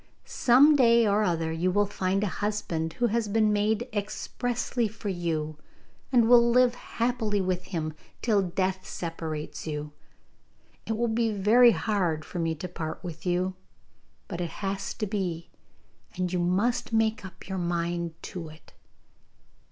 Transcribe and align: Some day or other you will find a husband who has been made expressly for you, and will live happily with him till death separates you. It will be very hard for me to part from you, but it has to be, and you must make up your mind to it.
Some 0.25 0.75
day 0.75 1.05
or 1.07 1.21
other 1.21 1.51
you 1.51 1.69
will 1.69 1.85
find 1.85 2.23
a 2.23 2.39
husband 2.41 2.93
who 2.93 3.05
has 3.05 3.27
been 3.27 3.53
made 3.53 3.87
expressly 3.93 4.87
for 4.87 5.09
you, 5.09 5.59
and 6.11 6.27
will 6.27 6.49
live 6.49 6.73
happily 6.73 7.39
with 7.39 7.65
him 7.65 7.93
till 8.23 8.41
death 8.41 8.83
separates 8.83 9.67
you. 9.67 9.91
It 10.87 10.97
will 10.97 11.07
be 11.07 11.31
very 11.31 11.73
hard 11.73 12.25
for 12.25 12.39
me 12.39 12.55
to 12.55 12.67
part 12.67 13.01
from 13.03 13.13
you, 13.31 13.53
but 14.27 14.41
it 14.41 14.49
has 14.65 14.95
to 14.95 15.05
be, 15.05 15.51
and 16.15 16.33
you 16.33 16.39
must 16.39 16.91
make 16.91 17.23
up 17.23 17.47
your 17.47 17.59
mind 17.59 18.15
to 18.23 18.49
it. 18.49 18.73